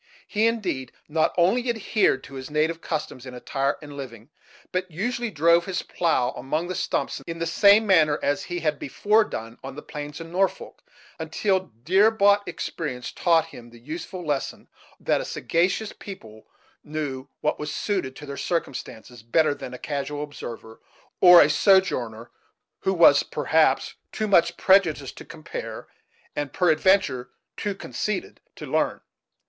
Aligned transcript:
He, 0.27 0.47
indeed, 0.47 0.91
not 1.07 1.31
only 1.37 1.69
adhered 1.69 2.23
to 2.23 2.33
his 2.33 2.49
native 2.49 2.81
customs 2.81 3.27
in 3.27 3.35
attire 3.35 3.77
and 3.83 3.95
living, 3.95 4.29
but 4.71 4.89
usually 4.89 5.29
drove 5.29 5.65
his 5.67 5.83
plough 5.83 6.31
among 6.31 6.67
the 6.69 6.73
stumps 6.73 7.21
in 7.27 7.37
the 7.37 7.45
same 7.45 7.85
manner 7.85 8.17
as 8.23 8.45
he 8.45 8.61
had 8.61 8.79
before 8.79 9.23
done 9.23 9.59
on 9.63 9.75
the 9.75 9.83
plains 9.83 10.19
of 10.19 10.25
Norfolk, 10.25 10.81
until 11.19 11.69
dear 11.83 12.09
bought 12.09 12.47
experience 12.47 13.11
taught 13.11 13.45
him 13.53 13.69
the 13.69 13.77
useful 13.77 14.25
lesson 14.25 14.67
that 14.99 15.21
a 15.21 15.23
sagacious 15.23 15.93
people 15.93 16.47
knew 16.83 17.27
what 17.41 17.59
was 17.59 17.71
suited 17.71 18.15
to 18.15 18.25
their 18.25 18.37
circumstances 18.37 19.21
better 19.21 19.53
than 19.53 19.71
a 19.71 19.77
casual 19.77 20.23
observer, 20.23 20.79
or 21.19 21.43
a 21.43 21.47
sojourner 21.47 22.31
who 22.79 22.93
was, 22.95 23.21
perhaps, 23.21 23.93
too 24.11 24.27
much 24.27 24.57
prejudiced 24.57 25.15
to 25.15 25.25
compare 25.25 25.87
and, 26.35 26.53
peradventure, 26.53 27.29
too 27.55 27.75
conceited 27.75 28.41
to 28.55 28.65
learn. 28.65 29.01